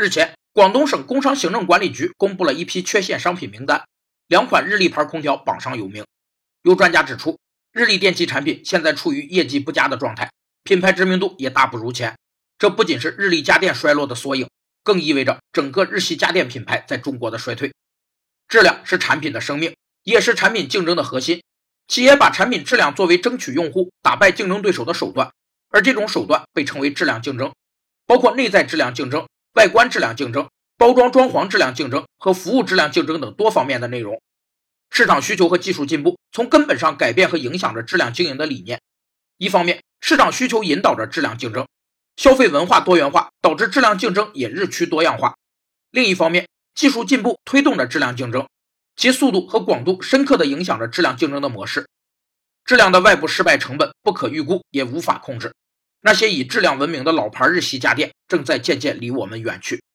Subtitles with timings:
[0.00, 3.82] 日前，广东省工商行政管理局公布了一批缺陷商品名单，
[4.28, 6.06] 两款日立牌空调榜上有名。
[6.62, 7.36] 有专家指出，
[7.72, 10.30] 日立电器产品现在处于业绩不佳的状态，
[10.62, 12.16] 品牌知名度也大不如前。
[12.60, 14.48] 这不仅是日立家电衰落的缩影，
[14.84, 17.74] 更意味着整个日系家电品牌在中国的衰退。
[18.46, 19.74] 质量是产品的生命，
[20.04, 21.42] 也是产品竞争的核心。
[21.88, 25.32] 企业把产品质量作为争取用户、打败竞争对手的手段，
[25.70, 27.52] 而这种手段被称为质量竞争，
[28.06, 29.26] 包括内在质量竞争。
[29.58, 34.22] 外观质量竞争、包装装潢质量竞争和服务质量竞争等多方面的内容，
[34.88, 38.80] 市场需求和技术进步从根本上改变和影响着质量经营的理念。
[39.36, 41.66] 一方面，市场需求引导着质量竞争，
[42.14, 45.34] 消费文化多元化导致质量竞争也日趋多样化；
[45.90, 46.46] 另一方面，
[46.76, 48.46] 技术进步推动着质量竞争，
[48.94, 51.88] 其速度和广度深刻地影响着质量竞争的模式。
[52.64, 55.52] 质量的外部失败成本不可预估，也无法控制。
[56.02, 59.80] 那些以质量闻名的老牌日系家电正在渐渐离我们远去。